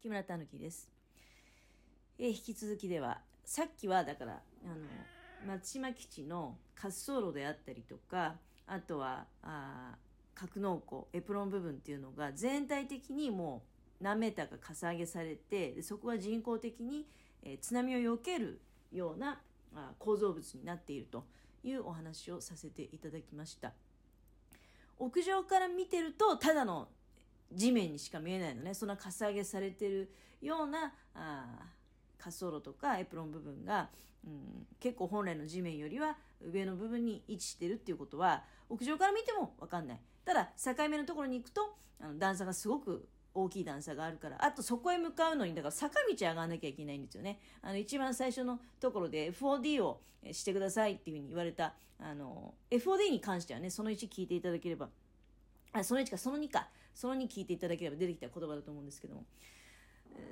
[0.00, 0.92] 木村たぬきです。
[2.20, 4.68] えー引き続きでは、さっきはだから、あ
[5.44, 8.36] の、松島基地の滑走路であったりとか、
[8.68, 9.96] あとは、あ
[10.36, 13.64] 格納庫、エプロン部分っていうのが全体的にも
[14.00, 17.04] う何メーターかかさ上げされて、そこは人工的に、
[17.42, 18.60] えー津波を避ける
[18.92, 19.40] ような
[19.74, 21.24] あ構造物になっていると
[21.64, 23.72] いうお話をさせていただきました。
[25.00, 26.86] 屋上から見てると、ただの
[27.52, 28.74] 地面にしか見えないのね。
[28.74, 31.46] そんなかさ上げされてるようなあ
[32.18, 33.88] 滑走路とかエプロン部分が、
[34.26, 40.00] うん、結構本来の地面よりは上の部分に位置してるっていうことは屋上から見ても分かんない。
[40.24, 47.40] ただ境目のところに行くとあの段差がすごく大きい段差があるからあとそこへ向かうのにだから坂道上がらなきゃいけないんですよね。
[47.62, 50.00] あの一番最初のところで 4D を
[50.32, 54.88] してくださいっていうふうに言われたあの FOD に関してはねその1聞いていただければ。
[55.72, 56.68] あその1かその2か。
[56.98, 59.24] その2聞いていただければ出てきた言葉だと思うんですけども。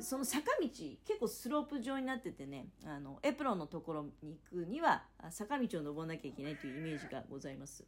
[0.00, 7.84] その坂道結構スロープ状になっててねあのエプロンのところに行くには坂道を登らなきゃいけないというイメージがございます。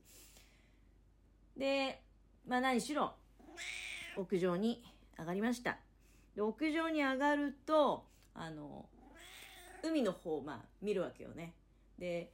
[1.56, 2.02] で
[2.48, 3.12] まあ何しろ
[4.16, 4.82] 屋上に
[5.16, 5.78] 上がりました。
[6.34, 8.86] で屋上に上がるとあの
[9.84, 11.54] 海の方をまあ見るわけよね。
[11.96, 12.32] で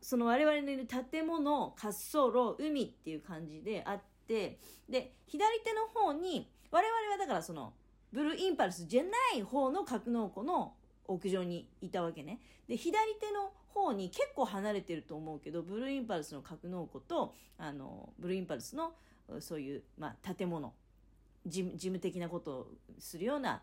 [0.00, 7.72] その我々のいる建物滑走路海っていう感じであってで左手の方に我々はだからその
[8.12, 10.74] ブルーインパルスじゃない方の格納庫の
[11.06, 12.40] 屋上にいたわけね。
[12.68, 18.92] で左手の方に結構離れてると思うけどブルーインパルスの格納庫とあのブルーインパルスの
[19.40, 20.72] そういう、まあ、建物。
[21.46, 22.66] 事務的なことを
[22.98, 23.62] するような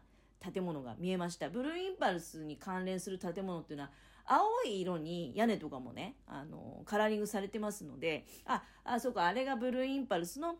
[0.53, 1.49] 建物が見えました。
[1.49, 3.91] ブルーインパルスに関連する建物っていうのは
[4.25, 10.55] 青い色に屋根とかもねあのカラーリングされてますのでああそうかあれがブルーインパルスの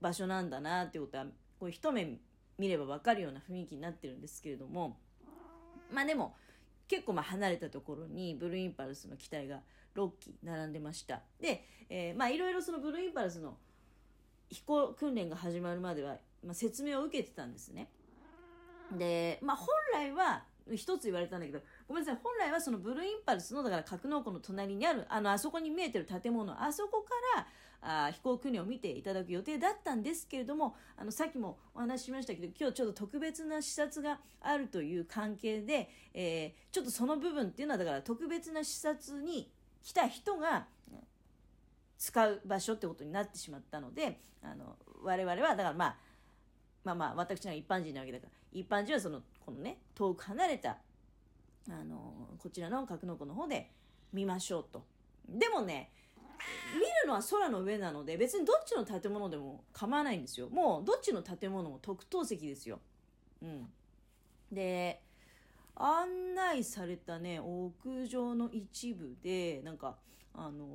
[0.00, 1.26] 場所なんだなってことは
[1.58, 2.18] こう一目
[2.58, 4.98] 見れば分かるような雰囲気になってるんですけれども
[5.92, 6.34] まあでも
[6.88, 9.60] 結構まあ離れたところにブルーインパルスの機体が
[9.96, 11.22] 6機並んでました。
[11.40, 13.56] で、えーまあいろいろそのブルーインパルスの
[14.50, 17.88] 飛行訓練が始まるまでは、まあ、説明を受けてたんですね。
[18.96, 20.44] でまあ本来は
[20.74, 22.20] 一つ言われたんだけどごめんなさい。
[22.22, 27.46] 本来はそのブルーインパルスのだから格納庫の隣にあるあのあそこに見えてる建物あそこから
[28.06, 39.50] あ飛行訓練を見ていただく予定だったんですけれどもあのさっきもお話ししましたけど今日ちょっと特別な視察があるという関係で、えーちょっとその部分っていうのはだから特別な視察に
[39.82, 40.66] 来た人が
[41.96, 45.96] 使う場所ってことになってしまったのであの我々はだからまあ
[46.84, 50.76] まあまあ私が一般人なわけだから一般人はそのこのね遠く離れた
[51.70, 53.70] あのこちらの格納庫の方で
[54.12, 54.84] 見ましょうと。
[55.28, 55.90] でもね
[56.74, 60.48] 見るのは空の上なので別にどっちの建物でも構わないんですよ。
[60.48, 62.80] もうどっちの建物も特等席ですよ。
[63.42, 63.68] うん。
[64.52, 65.02] で
[65.74, 67.72] 案内されたね屋
[68.06, 69.96] 上の一部でなんか
[70.34, 70.66] あの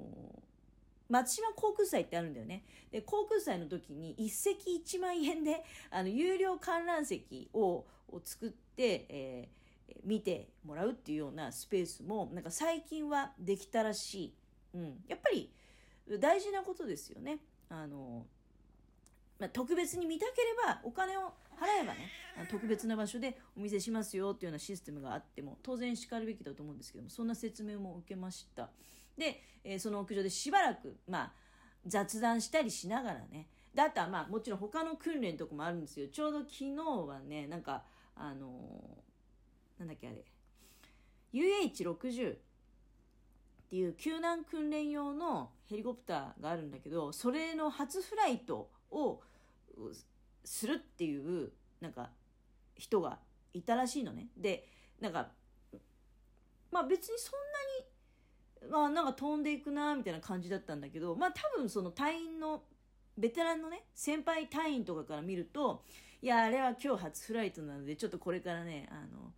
[1.09, 2.63] 松島航空祭ってあるんだよね。
[2.91, 9.60] で航空祭の時に一席1万円であの有料観覧席をを作って、えー
[10.03, 14.33] 見てもらうっていうようなスペースもなんか最近はできたらしい、
[14.75, 15.51] うん、やっぱり
[16.19, 17.39] 大事なことですよね。
[17.69, 18.25] あの、
[19.39, 22.09] まあ、特別に見たければお金を払えばね
[22.49, 28.69] 特別な場所でお見せしますよっていうようなシステムがあっても当然しかるべきだと思うんですけどもそんな説明も受けました。
[29.17, 31.33] で、えその屋上でしばらく、まあ、
[31.85, 36.07] 雑談したりしながらねであとはまあもちろん他の訓練とかもあるんですよ。
[36.07, 36.75] ちょうど昨日
[37.07, 37.83] はねなんか
[38.15, 38.97] あの
[39.81, 40.23] なんだっけあれ。
[41.33, 42.37] UH60 っ
[43.69, 49.21] ていう救難訓練用のヘリコプターがあるんだけどそれの初フライトを
[50.43, 52.09] するっていうなんか
[52.75, 53.17] 人が
[53.53, 54.27] いたらしいのね。
[54.37, 54.67] で
[54.99, 55.29] なんか
[56.71, 57.39] まあ別にそん
[58.61, 62.63] なにまあなんか飛んでいくなみたいな感じだったんだけどまあ多分その隊員の
[63.17, 65.83] ベテランのね先輩隊員とかから見ると
[66.21, 69.31] いやあれは今日初フライトなのでちょっとこれからねあの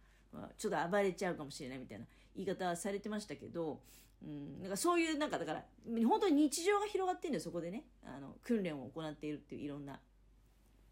[0.58, 3.80] ちょっと暴れちゃうかもしれないみたいな言い方はされてましたけど、
[4.24, 5.64] うん、なんかそういうなんかだから
[6.08, 10.00] 本当に日常が広がってるんだよそこでねあの訓練を行っているっていういろんな。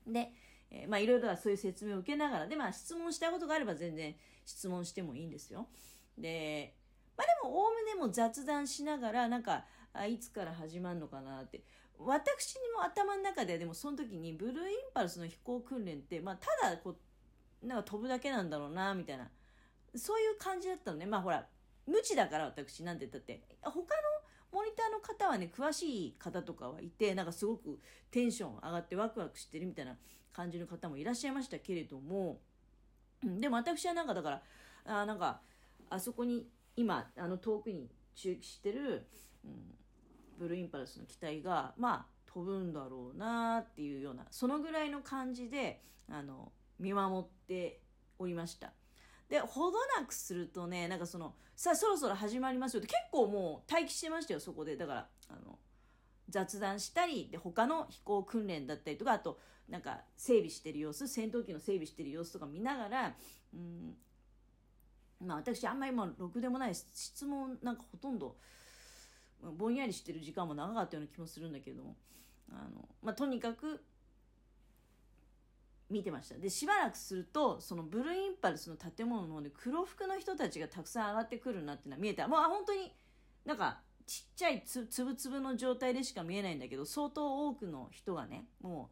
[0.07, 0.31] で、
[0.69, 4.15] えーまあいろいろはそういう説明を受けながらでまあ質問したいことがあれば全然
[4.45, 5.67] 質問してもいいんですよ。
[6.17, 6.73] で
[7.17, 11.61] まあでもおおむねも雑談しながらなんかあいつから始まるのかなって
[11.97, 14.61] 私にも頭の中ででもその時にブルーイン
[14.94, 16.97] パルスの飛行訓練って、まあ、ただこう
[17.63, 19.29] なんか飛ぶだけなんだろうなみたいな。
[19.95, 21.05] そういう感じだったのね。
[21.05, 21.45] まあほら
[21.85, 23.41] 無知だから私なんて言ったって。
[23.61, 23.83] 他の
[24.51, 27.79] モニターの方はね詳しい方とかはいてなんかすごく
[28.09, 29.95] テンション上がってワクワクしてるみたいな
[30.33, 32.39] 感じの方もいらっしゃいましたけれども、
[33.23, 34.41] でも私はなんかだから
[34.85, 35.41] あなんか
[35.89, 39.07] あそこに今あの遠くに駐機してる、
[39.45, 39.75] うん、
[40.37, 46.51] ブルーインパルスの機体がまあ飛ぶんだろうなっていうようなそのぐらいの感じであの
[46.81, 47.80] 見守って
[48.19, 48.74] おりました。
[49.30, 54.75] でほどなくするとねなんかそのさあそろそろ始まりますよって結構もう待機してましたよそこで。
[54.75, 55.57] だからあの
[56.30, 59.39] 雑談したりで他の飛行訓練だったりとかあと
[59.69, 63.16] なんか整備してる様子戦闘機の整備してる様子とか見ながら
[63.54, 63.95] うん
[65.25, 68.36] まあ私あんまりもうろくでもない質問なんかほとんど
[69.57, 71.95] ぼんやりしてる時間も長かったような気もするんだけども
[72.51, 73.83] あの、まあ、とにかく
[75.91, 76.35] 見てました。
[76.35, 82.27] でしばらくするとそのブルーインパルスの建物の方で黒服の人たちがたくさん上がってくるなっていうのは見えた。
[82.27, 82.91] もう本当に
[83.45, 88.89] なんかちっちゃいつつぶつぶの状態でしか見えないんだけど相当多くの人がねも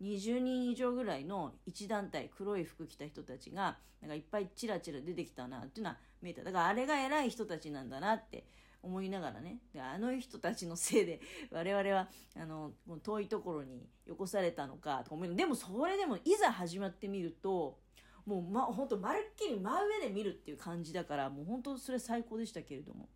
[0.00, 6.42] う20人以上ぐらいの一団体黒い服着た人たちがなんかいっぱいチラチラ出てきたなっていうのは見えた。
[6.42, 8.44] だからあれが偉い人たちなんだなって
[8.82, 9.58] 思いながらね。
[9.76, 11.20] あの人たちのせいで
[11.50, 17.78] 我々はあの遠いところによこされたのかと思うでもそれでもいざ始まってみると
[18.26, 23.08] もう、ま、本当まるっきり真上で見るっていう感じだからもう本当それ最高でしたけれども。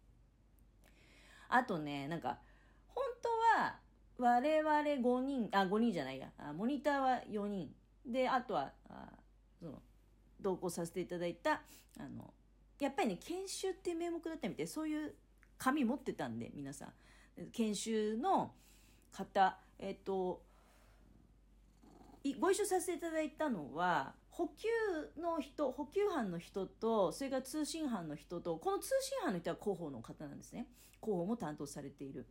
[1.49, 2.41] あとねなんか
[2.89, 3.29] 本当
[3.61, 3.79] は
[4.19, 6.33] 我々5人あ5人じゃないや。
[6.55, 7.75] モニターは4人。
[8.05, 9.13] であとはあ
[9.59, 9.83] その
[10.41, 11.63] 同行させていただいた
[11.99, 12.33] あの
[12.79, 14.67] やっぱりね研修っていう名目だったみたい。
[14.67, 15.15] そういう
[15.59, 16.93] 紙持ってたんで皆さん。
[17.53, 18.53] 研修の
[19.13, 19.59] 方。
[19.79, 20.43] えっと
[22.41, 24.69] ご一緒させていただいたのは補給
[25.21, 30.67] の人補給班の人とそれから通信班の人とこの通信班の人は広報の方なんですね。
[31.01, 32.27] 広報も担当されている。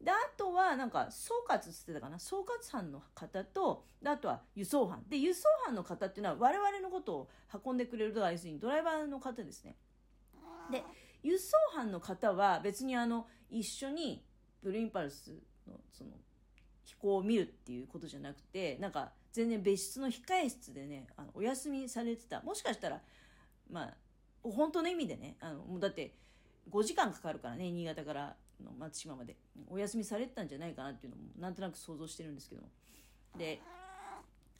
[0.00, 2.18] であとはなんか総括って言ってたかな？
[2.18, 5.02] 総括班の方とであとは輸送班。
[5.08, 7.28] で輸送班の方っていうのは我々のことを
[7.64, 9.76] 運んでくれる要するにドライバーの方ですね。
[10.70, 10.84] で
[11.22, 14.24] 輸送班の方は別にあの一緒に
[14.62, 15.32] ブルーインパルス
[15.66, 16.10] のその
[16.84, 22.40] 飛行を見るっていうことじゃなくてなんか全然別室の控え室でねあのお休みされてた。
[22.42, 23.00] もしかしたら
[23.70, 23.94] まあ
[24.42, 26.14] 本当の意味でねあのだって
[26.70, 29.36] 5時間かかるからね新潟からの松島まで。
[29.70, 32.62] お休みされてたんじゃないかなっていうのもなんとなく想像してるんですけど
[33.36, 33.60] で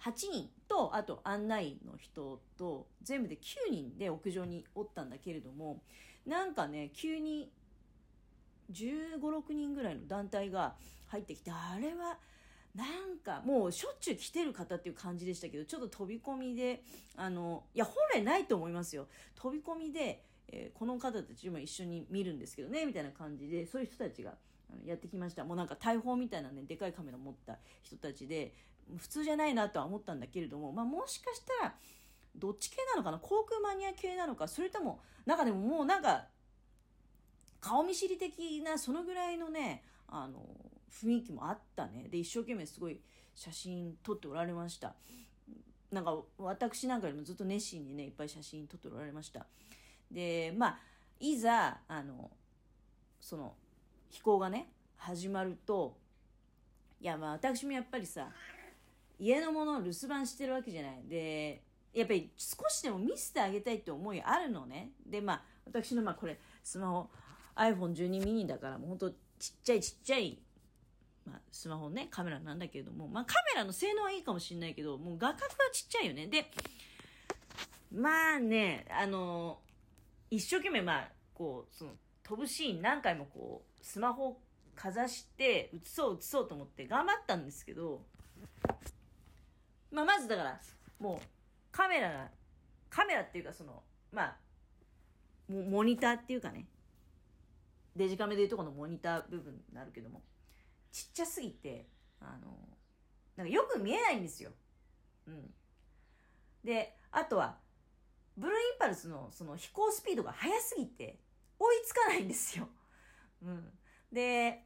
[0.03, 5.83] 8人とあと案内の人と全部で9人で屋上におったんだけれども
[6.27, 7.51] なんかね急に
[8.73, 10.75] 1 5 6人ぐらいの団体が
[11.07, 12.19] 入ってきてあれは
[12.75, 16.83] なんかもうしょっちゅう来てる方っていう感じでしたけどちょっと飛び込みで
[17.17, 19.09] あのいや本来ないと思いますよ。
[19.35, 24.33] 飛び込みで、えー、この方たちも一緒に見るんですけどねみたいな感じでそういう人たちが
[24.85, 25.45] やってきました。
[25.45, 28.55] もうなんか大砲みたいなねでかいカメラ持った人たちで
[28.97, 31.75] 普通じゃないなとは思ったんだけれども、まあ、もしかしたら
[32.37, 33.19] どっち系なのかな？
[33.19, 34.49] 航空マニア系なのか？
[34.49, 36.27] それともなんかでももうなんか
[37.61, 40.47] 顔見知り的なそのぐらいのねあの
[40.91, 42.09] 雰囲気もあったね。
[42.11, 43.01] で一生懸命すごい
[43.35, 44.95] 写真撮っておられました。
[45.91, 49.47] なんか私なんかよりもずっと熱心にねいっぱい写真撮っておられました。
[50.11, 50.79] でまあ
[51.21, 52.31] いざあの
[53.21, 53.55] その
[54.11, 55.97] 飛行がね始まると
[57.01, 58.29] いやまあ私もやっぱりさ
[59.19, 61.63] 家のものを留守番してるわけじゃないで
[61.93, 64.91] やっぱり少しでも見せてあげたいって思いあるのね。
[65.07, 67.11] で、まあ、私のまあこれ、スマホ、
[67.57, 69.17] iPhone12 mini だから、もうほんとちっ
[69.65, 70.39] ちゃいちっちゃい、
[71.27, 76.27] まあ、スマホね、カメラなんだけれども、まあカメラの性能はいいかもしれないけど、もう画角はちっちゃいよね。
[76.27, 76.51] で、
[77.93, 79.59] まあね、あの、
[80.31, 81.93] 一生懸命まあ、こう、その、
[82.23, 84.41] 飛ぶシーン何回もこう、スマホを
[84.75, 88.03] かざして、映そう映そうと思って頑張ったんですけど、
[89.91, 90.61] まあまずだから、
[90.99, 91.27] もう、
[91.73, 92.29] カメラが、
[92.91, 93.83] カメラっていうかその、
[94.13, 94.37] まあ、
[95.49, 96.67] モニターっていうかね、
[97.97, 100.23] デジカメでいうとこのモニター部分になるけども、
[100.93, 101.87] ちっちゃすぎて、
[102.21, 102.57] あの、
[103.37, 104.51] なんかよく見えないんですよ。
[105.27, 105.51] うん。
[106.65, 107.59] で、あとは、
[108.39, 111.19] ブルーインパルスのその飛行スピードが速すぎて、
[111.59, 112.69] 追いつかないんですよ。
[113.43, 113.65] うん。
[114.13, 114.65] で、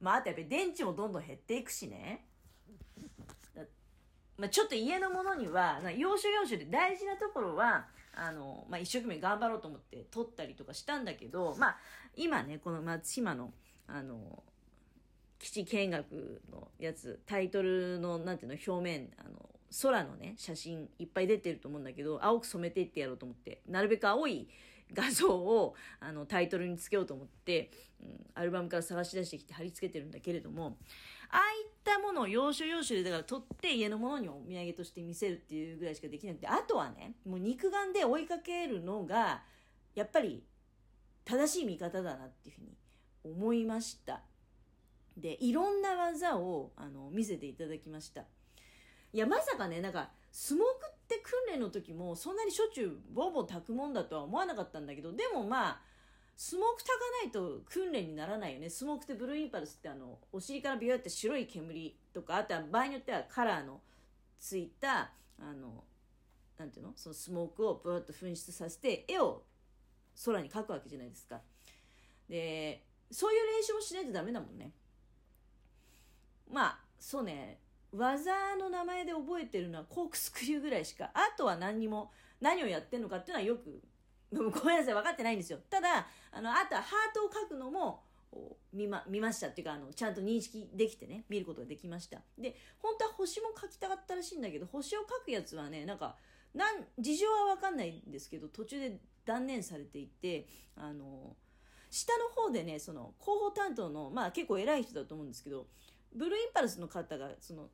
[0.00, 2.26] まあ、あとやっぱり電池もどんどん減っていくしね。
[4.36, 11.76] まあ、ちょっと家のものにはな要所要所で大事なところはあの、まあ、一生懸命頑張ろうと思って撮ったりとかしたんだけど、まあ、
[12.16, 13.52] 今ねこの松島の
[13.86, 14.42] あの
[15.38, 19.30] 基地見学のやつタイトルのなんていうの表面あの
[19.82, 23.62] 空のね写真いっぱい出てると思うんだけど青く染めていってやろうと思って。
[23.68, 24.48] なるべく青い、
[24.92, 30.76] 画像をあのタイトルにつけようと思って、うん、アルバムから探し出してきて貼り付けてるんだけれども
[31.30, 39.42] ああいったものを要所要所でだから取って家のものにお土産として見せるっていうぐらいしかできなくてあとはねもう肉眼で追いかけるのが
[39.94, 40.44] やっぱり
[41.24, 42.76] 正しい見方だなっていうふうに
[43.24, 44.20] 思いました。
[45.16, 48.24] でいろんな技をあの見せていただきました。
[49.14, 55.80] いやまさかねなんかスモークって訓練の時もそんなにしょっちゅうボンボン炊くもんだとは思わなかったんだけどでもまあ
[56.36, 58.68] スモーク炊かないと訓練にならないよね。
[58.68, 63.80] スモークってブルーインパルスってあのお尻からビューって白い煙とかあとは場合によってはカラーの
[64.40, 65.84] ついたあの
[66.58, 66.92] なんていうの？
[66.96, 69.44] そのスモークをブーッと噴出させて絵を
[70.24, 71.40] 空に描くわけじゃないですか。
[72.28, 74.72] でそういう練習をしないとダメだもんね。
[76.50, 77.60] まあそうね。
[77.96, 82.10] 技の名前で覚えてるのはコークスクリューぐらいしかあとは何にも
[82.40, 83.82] 何をやってるのかっていうのはよく
[84.34, 85.60] ごめんなさい分かってないんですよ。
[85.70, 88.02] ただあのあとはハートを書くのも
[88.72, 92.20] 見ま見ましたっていうかあのちゃんと認識できてね見ることができました。
[92.36, 96.16] で本当は星も書きたかったらしいんだけど星を書くやつはねなんか
[96.52, 101.36] なん事情は分かんないんですけど途中で断念されていてあの
[101.90, 105.68] 下の方でねその広報担当のまあ結構偉い人だと思うんですけど
[106.12, 107.68] ブルーインパルスの方がその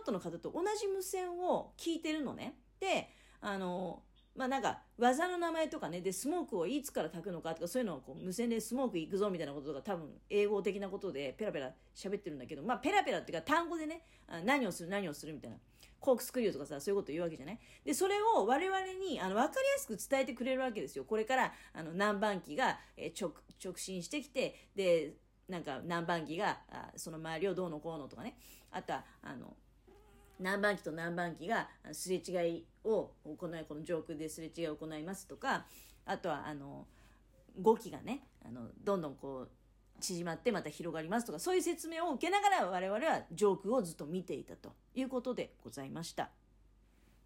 [0.00, 2.54] ットの方と同じ無線を聞いてるのね。
[2.80, 4.02] で、あの、
[4.36, 14.02] まあなんか技の名前とかね、で、スモークをいつから炊くのかとかそういうのをこう無線でスモーク行くぞみたいなこととか多分英語的なことでペラペラ喋ってるんだけど、まあペラペラっていうか単語でね、
[14.44, 15.56] 何をする何をするみたいな。
[15.98, 17.58] コークスクリューとかさ、そういうこと言うわけじゃない？
[17.84, 21.04] で、それを我々に、あの、わかりやすく伝えてくれるわけですよ。
[21.04, 25.16] これから、あの、何番機が、え直、直進してきて、で、
[25.46, 28.36] なんか何番機があその周りをどうのこうのとかね
[28.70, 29.56] あとはあの
[30.40, 35.66] 何番機と何番機がすれ違いを行いこの上空ですれ違いを行いますとか
[36.06, 36.86] あとはあの
[37.60, 39.48] 5機がねあのどんどんこう
[40.00, 46.30] 縮まってまた広がりますとかそういう説明を受けながら我々は上空をずっと見ていたということでございました。